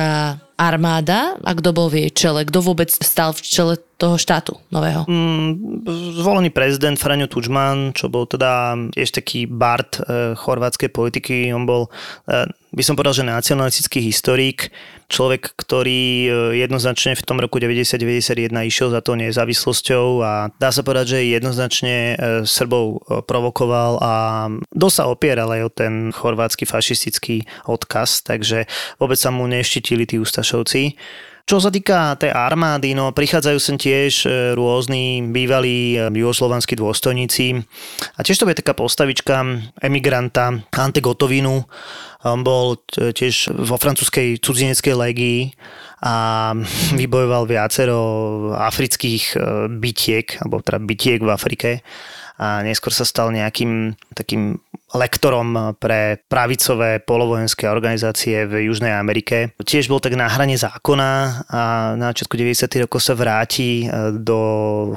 [0.59, 2.43] armáda a kto bol v jej čele?
[2.43, 5.09] Kto vôbec stal v čele toho štátu nového?
[5.09, 5.83] Mm,
[6.21, 11.51] zvolený prezident Franjo Tudžman, čo bol teda ešte taký bard e, chorvátskej politiky.
[11.57, 11.89] On bol,
[12.29, 12.45] e,
[12.77, 14.69] by som povedal, že nacionalistický historik,
[15.09, 16.31] človek, ktorý e,
[16.61, 21.97] jednoznačne v tom roku 90-91 išiel za to nezávislosťou a dá sa povedať, že jednoznačne
[22.45, 24.15] Srbov provokoval a
[24.77, 28.69] dosť sa opieral aj o ten chorvátsky fašistický odkaz, takže
[29.01, 31.01] vôbec sa mu neštítili tí ústašovci.
[31.47, 34.27] Čo sa týka tej armády, no prichádzajú sem tiež
[34.59, 37.63] rôzni bývalí jugoslovanskí dôstojníci.
[38.19, 39.47] A tiež to je taká postavička
[39.79, 41.63] emigranta Ante Gotovinu,
[42.27, 45.55] on bol tiež vo francúzskej cudzineckej legii
[46.07, 46.55] a
[47.01, 47.99] vybojoval viacero
[48.55, 49.39] afrických e,
[49.75, 51.71] bytiek, alebo teda bytiek v Afrike
[52.37, 54.61] a neskôr sa stal nejakým takým
[54.93, 59.57] lektorom pre pravicové polovojenské organizácie v Južnej Amerike.
[59.57, 61.11] Tiež bol tak na hrane zákona
[61.49, 61.61] a
[61.97, 62.85] na začiatku 90.
[62.85, 64.39] rokov sa vráti e, do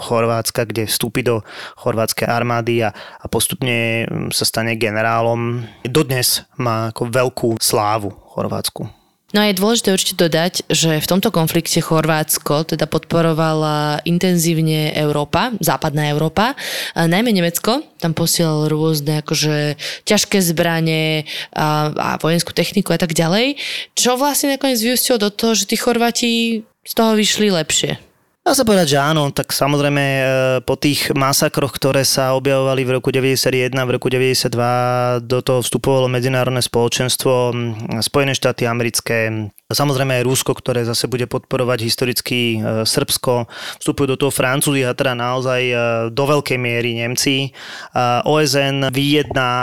[0.03, 1.41] Chorvátska, kde vstúpi do
[1.79, 5.63] chorvátskej armády a, a postupne sa stane generálom.
[5.87, 8.98] Dodnes má ako veľkú slávu Chorvátsku.
[9.29, 15.53] No a je dôležité určite dodať, že v tomto konflikte Chorvátsko teda podporovala intenzívne Európa,
[15.61, 16.57] západná Európa,
[16.97, 19.77] a najmä Nemecko, tam posielal rôzne akože
[20.09, 23.61] ťažké zbranie a, a vojenskú techniku a tak ďalej,
[23.93, 28.08] čo vlastne nakoniec vyústilo do toho, že tí Chorváti z toho vyšli lepšie.
[28.49, 30.23] Dá sa povedať, že áno, tak samozrejme e,
[30.65, 36.09] po tých masakroch, ktoré sa objavovali v roku 91, v roku 92, do toho vstupovalo
[36.09, 37.53] medzinárodné spoločenstvo,
[38.01, 43.45] Spojené štáty americké, Samozrejme aj Rusko, ktoré zase bude podporovať historicky e, Srbsko,
[43.77, 45.75] vstupujú do toho Francúzi a teda naozaj e,
[46.09, 47.53] do veľkej miery Nemci.
[48.25, 49.53] OSN vyjedná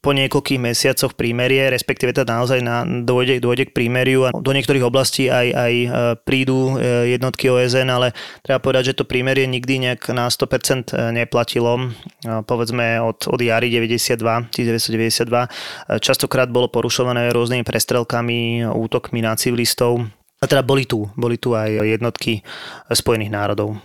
[0.00, 4.84] po niekoľkých mesiacoch prímerie, respektíve teda naozaj na, dôjde, dôjde k prímeriu a do niektorých
[4.84, 5.88] oblastí aj, aj e,
[6.24, 11.12] prídu e, jednotky OSN, ale treba povedať, že to prímerie nikdy nejak na 100% e,
[11.24, 11.92] neplatilo.
[12.24, 16.00] Povedzme od, od jary 92, 1992.
[16.00, 20.04] Častokrát bolo porušované rôznymi prestrelkami, útokmi na civilistov.
[20.40, 22.44] A teda boli tu, boli tu aj jednotky
[22.92, 23.80] Spojených národov.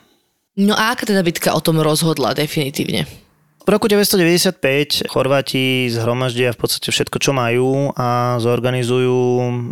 [0.60, 3.08] No a aká teda bitka o tom rozhodla definitívne?
[3.60, 9.20] V roku 1995 Chorváti zhromaždia v podstate všetko, čo majú a zorganizujú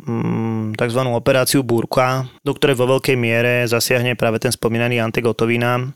[0.03, 1.01] mm, tzv.
[1.07, 5.95] operáciu Burka, do ktorej vo veľkej miere zasiahne práve ten spomínaný Antegotovina.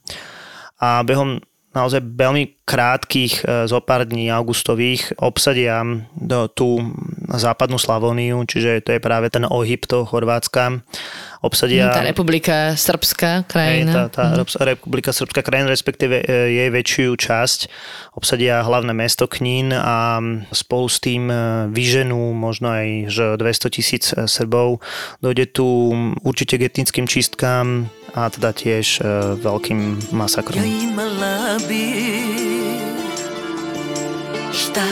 [0.81, 5.83] A behom naozaj veľmi krátkých e, zo pár dní augustových obsadia
[6.55, 6.83] tú
[7.31, 10.83] západnú Slavóniu, čiže to je práve ten ohyb toho Chorvátska
[11.41, 11.89] obsadia...
[11.89, 14.07] Tá republika Srbská krajina.
[14.07, 14.77] Hej, tá, tá mm.
[14.77, 17.59] republika Srbská krajina, respektíve e, jej väčšiu časť
[18.13, 20.21] obsadia hlavné mesto Knín a
[20.53, 21.35] spolu s tým e,
[21.73, 24.85] vyženú možno aj že 200 tisíc e, Srbov.
[25.19, 29.01] Dojde tu určite k etnickým čistkám a teda tiež
[29.39, 30.61] veľkým masakrom.
[34.51, 34.87] Šta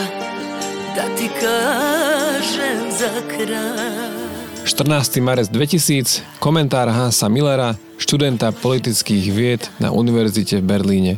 [0.95, 4.08] da ti kažem za kraj
[4.69, 5.17] 14.
[5.25, 11.13] marec 2000, komentár Hansa Millera, študenta politických vied na univerzite v Berlíne.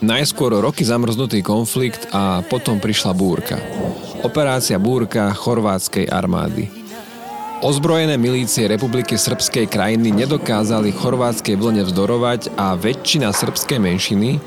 [0.00, 3.60] Najskôr roky zamrznutý konflikt a potom prišla búrka.
[4.24, 6.72] Operácia búrka chorvátskej armády.
[7.60, 14.40] Ozbrojené milície Republiky Srbskej krajiny nedokázali chorvátskej vlne vzdorovať a väčšina srbskej menšiny,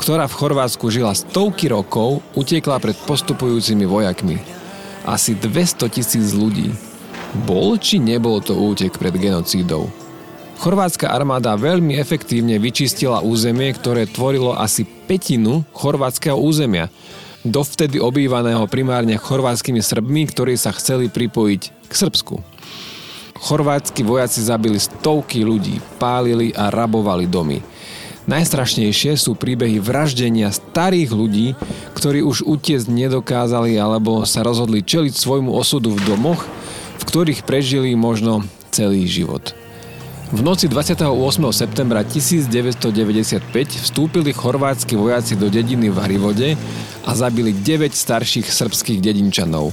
[0.00, 4.40] ktorá v Chorvátsku žila stovky rokov, utiekla pred postupujúcimi vojakmi.
[5.04, 6.85] Asi 200 tisíc ľudí.
[7.44, 9.92] Bol či nebol to útek pred genocídou?
[10.56, 16.88] Chorvátska armáda veľmi efektívne vyčistila územie, ktoré tvorilo asi petinu chorvátskeho územia,
[17.44, 22.40] dovtedy obývaného primárne chorvátskymi Srbmi, ktorí sa chceli pripojiť k Srbsku.
[23.36, 27.60] Chorvátsky vojaci zabili stovky ľudí, pálili a rabovali domy.
[28.26, 31.52] Najstrašnejšie sú príbehy vraždenia starých ľudí,
[31.94, 36.42] ktorí už utiecť nedokázali alebo sa rozhodli čeliť svojmu osudu v domoch,
[37.16, 39.56] ktorých prežili možno celý život.
[40.36, 41.16] V noci 28.
[41.48, 43.40] septembra 1995
[43.88, 46.48] vstúpili chorvátsky vojaci do dediny v Harivode
[47.08, 49.72] a zabili 9 starších srbských dedinčanov.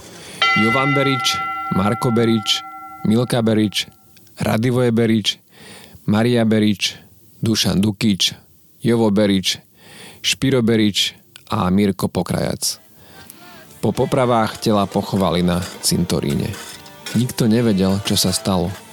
[0.56, 1.36] Jovan Berič,
[1.76, 2.64] Marko Berič,
[3.04, 3.92] Milka Berič,
[4.40, 5.36] Radivoje Berič,
[6.08, 6.96] Maria Berič,
[7.44, 8.40] Dušan Dukič,
[8.80, 9.60] Jovo Berič,
[10.24, 11.12] Špiro Berič
[11.52, 12.80] a Mirko Pokrajac.
[13.84, 16.73] Po popravách tela pochovali na cintoríne.
[17.14, 18.74] Nikto nevedel, čo sa stalo–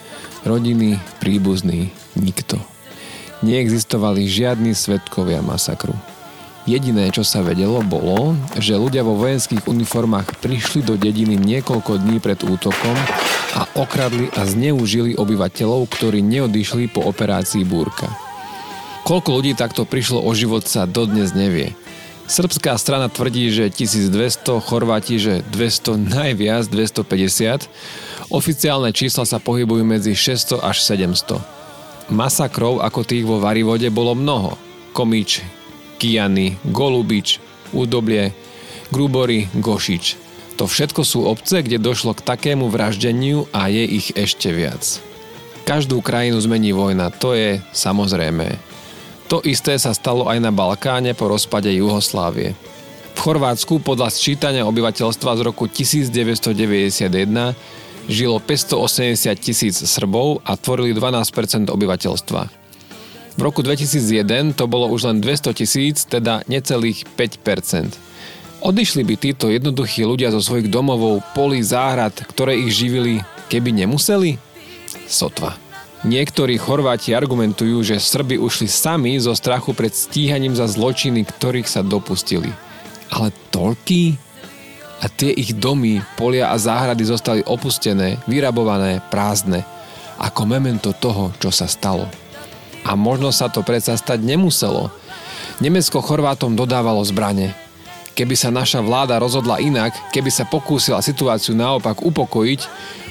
[0.40, 2.56] Rodiny, príbuzní, nikto.
[3.44, 5.92] Neexistovali žiadni svetkovia masakru.
[6.64, 12.24] Jediné, čo sa vedelo, bolo, že ľudia vo vojenských uniformách prišli do dediny niekoľko dní
[12.24, 12.96] pred útokom
[13.56, 18.08] a okradli a zneužili obyvateľov, ktorí neodišli po operácii Búrka.
[19.04, 21.76] Koľko ľudí takto prišlo o život sa dodnes nevie.
[22.30, 27.68] Srbská strana tvrdí, že 1200, Chorváti, že 200, najviac 250.
[28.30, 32.14] Oficiálne čísla sa pohybujú medzi 600 až 700.
[32.14, 34.54] Masakrov ako tých vo Varivode bolo mnoho.
[34.94, 35.42] Komič,
[35.98, 37.42] Kiany, Golubič,
[37.74, 38.30] Udoblie,
[38.94, 40.14] Grubory, Gošič.
[40.58, 44.82] To všetko sú obce, kde došlo k takému vraždeniu a je ich ešte viac.
[45.66, 48.58] Každú krajinu zmení vojna, to je samozrejme.
[49.30, 52.54] To isté sa stalo aj na Balkáne po rozpade Juhoslávie.
[53.14, 57.54] V Chorvátsku podľa sčítania obyvateľstva z roku 1991
[58.10, 62.42] žilo 580 tisíc Srbov a tvorili 12% obyvateľstva.
[63.38, 67.94] V roku 2001 to bolo už len 200 tisíc, teda necelých 5%.
[68.60, 74.36] Odišli by títo jednoduchí ľudia zo svojich domovov, polí, záhrad, ktoré ich živili, keby nemuseli?
[75.08, 75.56] Sotva.
[76.04, 81.80] Niektorí Chorváti argumentujú, že Srby ušli sami zo strachu pred stíhaním za zločiny, ktorých sa
[81.80, 82.52] dopustili.
[83.08, 84.29] Ale toľký?
[85.00, 89.64] A tie ich domy, polia a záhrady zostali opustené, vyrabované, prázdne.
[90.20, 92.04] Ako memento toho, čo sa stalo.
[92.84, 94.92] A možno sa to predsa stať nemuselo.
[95.64, 97.56] Nemecko Chorvátom dodávalo zbrane.
[98.12, 102.60] Keby sa naša vláda rozhodla inak, keby sa pokúsila situáciu naopak upokojiť,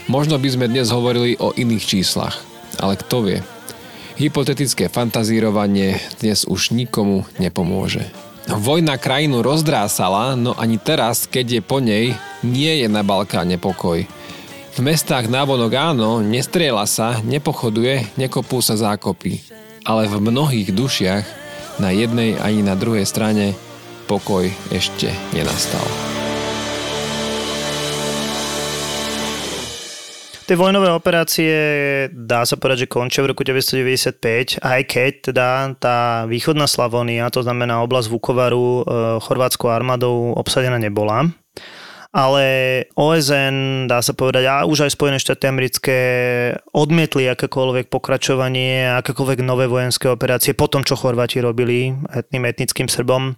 [0.05, 2.49] možno by sme dnes hovorili o iných číslach
[2.79, 3.39] ale kto vie.
[4.19, 8.03] Hypotetické fantazírovanie dnes už nikomu nepomôže.
[8.49, 14.01] Vojna krajinu rozdrásala, no ani teraz, keď je po nej, nie je na Balkáne pokoj.
[14.73, 19.45] V mestách návonok áno, nestriela sa, nepochoduje, nekopú sa zákopy.
[19.85, 21.25] Ale v mnohých dušiach,
[21.77, 23.53] na jednej ani na druhej strane,
[24.09, 26.18] pokoj ešte nenastal.
[30.49, 31.53] Tie vojnové operácie
[32.09, 37.45] dá sa povedať, že končia v roku 1995, aj keď teda tá východná Slavonia, to
[37.45, 38.83] znamená oblasť Vukovaru, e,
[39.21, 41.29] chorvátskou armádou obsadená nebola
[42.09, 42.45] ale
[42.97, 45.97] OSN, dá sa povedať, a už aj Spojené štáty americké
[46.73, 53.37] odmietli akékoľvek pokračovanie, akékoľvek nové vojenské operácie po tom, čo Chorváti robili etným etnickým Srbom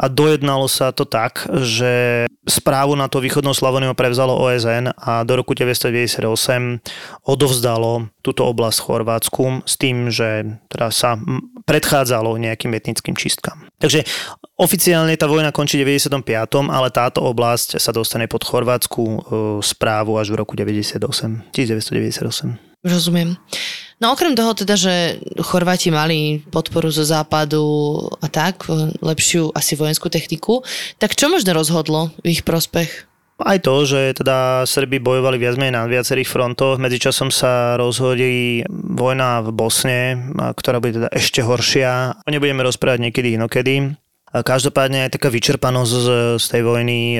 [0.00, 5.36] a dojednalo sa to tak, že správu na to východnou Slavoniu prevzalo OSN a do
[5.36, 6.80] roku 1998
[7.28, 11.20] odovzdalo túto oblasť Chorvátsku s tým, že teda sa
[11.68, 13.68] predchádzalo nejakým etnickým čistkám.
[13.76, 14.08] Takže
[14.60, 16.20] oficiálne tá vojna končí v 95.,
[16.68, 19.18] ale táto oblasť sa dostane pod chorvátsku e,
[19.64, 21.00] správu až v roku 98,
[21.56, 22.70] 1998.
[22.84, 23.36] Rozumiem.
[24.00, 27.60] No okrem toho teda, že Chorváti mali podporu zo západu
[28.24, 28.64] a tak,
[29.04, 30.64] lepšiu asi vojenskú techniku,
[30.96, 33.10] tak čo možno rozhodlo v ich prospech?
[33.40, 36.76] Aj to, že teda Srby bojovali viac menej na viacerých frontoch.
[36.76, 40.00] Medzičasom sa rozhodí vojna v Bosne,
[40.36, 42.20] ktorá bude teda ešte horšia.
[42.20, 43.96] O nebudeme rozprávať niekedy inokedy.
[44.30, 46.08] Každopádne aj taká vyčerpanosť z,
[46.38, 47.18] z tej vojny,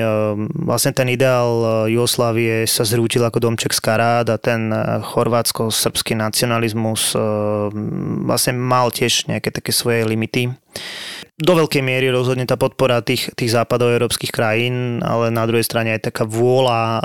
[0.63, 4.71] vlastne ten ideál Jugoslávie sa zrútil ako domček z karát a ten
[5.03, 7.11] chorvátsko-srbský nacionalizmus
[8.23, 10.55] vlastne mal tiež nejaké také svoje limity.
[11.35, 16.15] Do veľkej miery rozhodne tá podpora tých, tých západoeurópskych krajín, ale na druhej strane aj
[16.15, 17.03] taká vôľa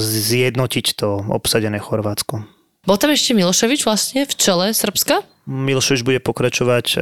[0.00, 2.42] zjednotiť to obsadené Chorvátsko.
[2.82, 5.22] Bol tam ešte Miloševič vlastne v čele Srbska?
[5.46, 6.96] Miloševič bude pokračovať e,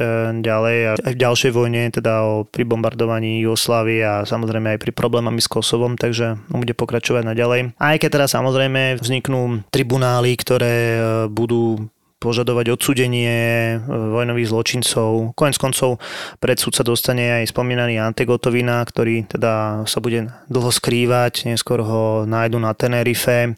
[0.45, 4.91] ďalej a aj v ďalšej vojne, teda o, pri bombardovaní Jugoslávy a samozrejme aj pri
[4.93, 7.73] problémami s Kosovom, takže on bude pokračovať naďalej.
[7.81, 10.99] Aj keď teda samozrejme vzniknú tribunály, ktoré e,
[11.33, 11.89] budú
[12.25, 15.37] požadovať odsudenie e, vojnových zločincov.
[15.37, 16.01] Konec koncov
[16.41, 22.25] pred súd sa dostane aj spomínaný Antegotovina, ktorý teda sa bude dlho skrývať, neskôr ho
[22.25, 23.53] nájdu na Tenerife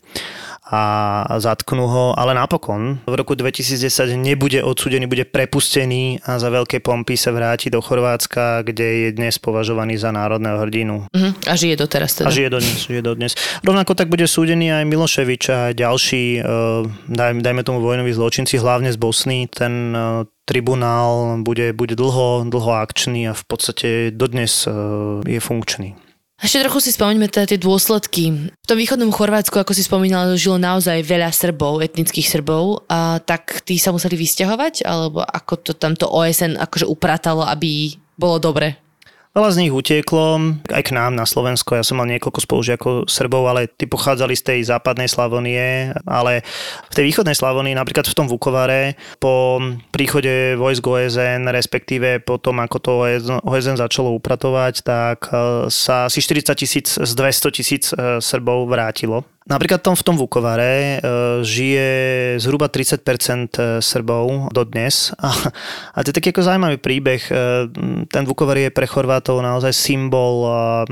[0.67, 6.83] a zatknú ho, ale napokon v roku 2010 nebude odsudený, bude prepustený a za veľké
[6.83, 10.95] pompy sa vráti do Chorvátska, kde je dnes považovaný za národného hrdinu.
[11.07, 11.31] Uh-huh.
[11.47, 12.27] A žije doteraz teda.
[12.27, 13.31] A žije dodnes, žije dodnes.
[13.63, 18.91] Rovnako tak bude súdený aj Miloševič a ďalší, uh, daj, dajme tomu vojnoví zločinci, hlavne
[18.91, 19.47] z Bosny.
[19.47, 26.06] Ten uh, tribunál bude, bude dlho, dlho akčný a v podstate dodnes uh, je funkčný.
[26.37, 28.53] Ešte trochu si spomeňme teda tie dôsledky.
[28.53, 33.65] V tom východnom Chorvátsku, ako si spomínala, žilo naozaj veľa Srbov, etnických Srbov, a tak
[33.65, 38.86] tí sa museli vysťahovať, alebo ako to tamto OSN akože upratalo, aby bolo dobre
[39.35, 41.77] Veľa z nich utieklo aj k nám na Slovensko.
[41.77, 46.41] Ja som mal niekoľko spolužiakov Srbov, ale tí pochádzali z tej západnej Slavonie, ale
[46.89, 49.61] v tej východnej Slavonii, napríklad v tom Vukovare, po
[49.93, 52.91] príchode vojsk OSN, respektíve po tom, ako to
[53.45, 59.36] OSN začalo upratovať, tak e, sa asi 40 tisíc z 200 tisíc e, Srbov vrátilo
[59.47, 60.95] Napríklad tom, v tom Vukovare e,
[61.39, 61.87] žije
[62.43, 65.31] zhruba 30% e, Srbov dodnes a,
[65.95, 67.23] a to je taký ako zaujímavý príbeh.
[67.31, 67.33] E,
[68.11, 70.43] ten Vukovar je pre Chorvátov naozaj symbol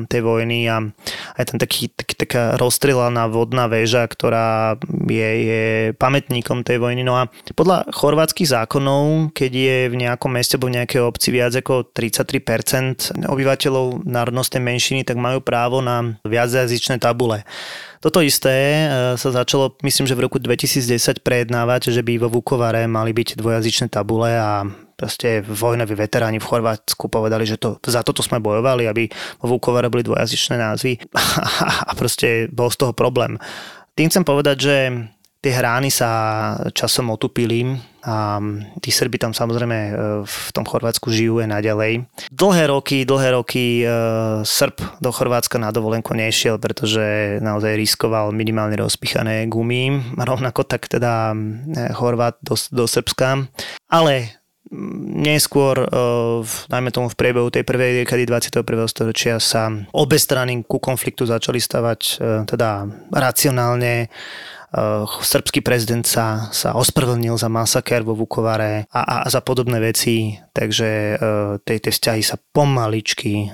[0.08, 0.88] tej vojny a
[1.36, 5.64] aj ten taký, taký taká rozstrelaná vodná väža, ktorá je, je
[6.00, 7.04] pamätníkom tej vojny.
[7.04, 11.52] No a podľa chorvátskych zákonov, keď je v nejakom meste alebo v nejakej obci viac
[11.60, 17.44] ako 33% obyvateľov národnostnej menšiny, tak majú právo na viacjazyčné tabule.
[18.06, 18.88] Toto isté e,
[19.18, 23.90] sa začalo, myslím, že v roku 2010 prejednávať, že by vo Vukovare mali byť dvojazyčné
[23.90, 24.62] tabule a
[24.94, 29.10] proste vojnoví veteráni v Chorvátsku povedali, že to, za toto sme bojovali, aby
[29.42, 31.02] vo Vukovare boli dvojazyčné názvy
[31.90, 33.42] a proste bol z toho problém.
[33.98, 34.76] Tým chcem povedať, že
[35.46, 36.10] tie hrány sa
[36.74, 38.42] časom otupili a
[38.82, 39.92] tí Srby tam samozrejme e,
[40.26, 42.10] v tom Chorvátsku žijú aj naďalej.
[42.34, 43.86] Dlhé roky, dlhé roky e,
[44.42, 50.18] Srb do Chorvátska na dovolenku nešiel, pretože naozaj riskoval minimálne rozpichané gumy.
[50.18, 53.46] Rovnako tak teda e, Chorvát do, do Srbska.
[53.94, 54.42] Ale
[55.06, 55.78] neskôr,
[56.74, 58.66] najmä tomu v priebehu tej prvej dekady 21.
[58.90, 62.18] storočia sa obe strany ku konfliktu začali stavať
[62.50, 64.10] teda racionálne
[65.24, 70.90] srbský prezident sa, sa ospravedlnil za masaker vo Vukovare a, a za podobné veci, takže
[70.90, 71.18] eh,
[71.64, 73.52] tej, tie vzťahy sa pomaličky eh,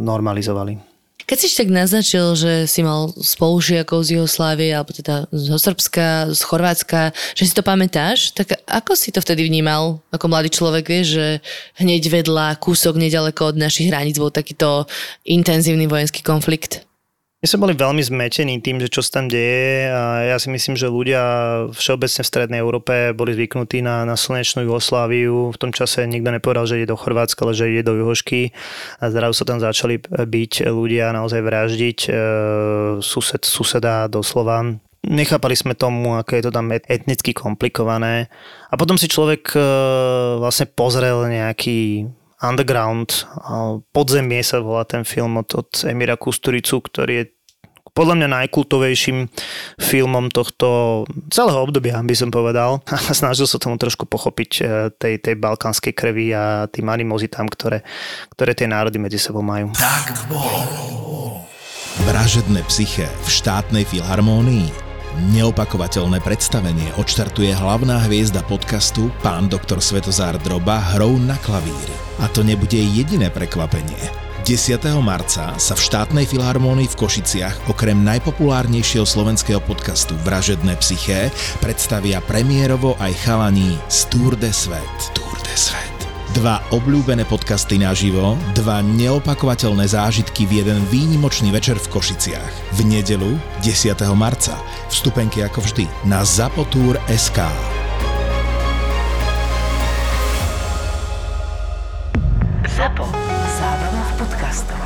[0.00, 0.96] normalizovali.
[1.26, 6.38] Keď si tak naznačil, že si mal spolužiakov z Jugoslávie, alebo teda zo Srbska, z
[6.38, 11.18] Chorvátska, že si to pamätáš, tak ako si to vtedy vnímal ako mladý človek, vieš,
[11.18, 11.26] že
[11.82, 14.86] hneď vedľa kúsok nedaleko od našich hraníc bol takýto
[15.26, 16.86] intenzívny vojenský konflikt?
[17.36, 20.72] My sme boli veľmi zmetení tým, že čo sa tam deje a ja si myslím,
[20.72, 21.20] že ľudia
[21.68, 25.52] všeobecne v Strednej Európe boli zvyknutí na, na slnečnú Jugosláviu.
[25.52, 28.56] V tom čase nikto nepovedal, že ide do Chorvátska, ale že ide do Juhošky
[29.04, 32.10] a zrazu sa tam začali byť ľudia, naozaj vraždiť e,
[33.04, 34.72] sused, suseda doslova.
[35.04, 38.32] Nechápali sme tomu, aké je to tam etnicky komplikované.
[38.72, 39.60] A potom si človek e,
[40.40, 42.08] vlastne pozrel nejaký
[42.42, 43.24] Underground,
[43.96, 47.24] Podzemie sa volá ten film od, od Emira Kusturicu, ktorý je
[47.96, 49.32] podľa mňa najkultovejším
[49.80, 52.84] filmom tohto celého obdobia, by som povedal.
[53.08, 54.62] A snažil sa tomu trošku pochopiť e,
[54.92, 57.80] tej, tej balkánskej krvi a tým animozitám, ktoré,
[58.36, 59.72] ktoré tie národy medzi sebou majú.
[59.72, 61.40] Tak bolo.
[62.04, 64.85] Vražedné psyché v štátnej filharmónii
[65.16, 71.96] Neopakovateľné predstavenie odštartuje hlavná hviezda podcastu pán doktor Svetozár Droba hrou na klavíri.
[72.20, 73.96] A to nebude jediné prekvapenie.
[74.44, 74.76] 10.
[75.00, 81.32] marca sa v štátnej filharmónii v Košiciach okrem najpopulárnejšieho slovenského podcastu Vražedné psyché
[81.64, 84.96] predstavia premiérovo aj chalaní z Tour de Svet.
[85.16, 85.95] Tour de Svet.
[86.36, 92.76] Dva obľúbené podcasty naživo, dva neopakovateľné zážitky v jeden výnimočný večer v Košiciach.
[92.76, 93.96] V nedelu 10.
[94.12, 94.52] marca.
[94.92, 96.20] Vstupenky ako vždy na
[97.08, 97.40] SK.
[102.68, 103.08] Zapo.
[103.56, 104.85] Zábrná v podcastov.